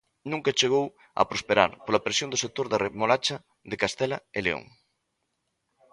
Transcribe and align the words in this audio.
Nunca 0.31 0.55
chegou 0.59 0.85
a 1.19 1.21
prosperar 1.29 1.71
pola 1.85 2.03
presión 2.05 2.29
do 2.31 2.41
sector 2.43 2.65
da 2.69 2.81
remolacha 2.85 3.35
de 3.69 3.79
Castela 3.83 4.17
e 4.37 4.39
León. 4.45 4.63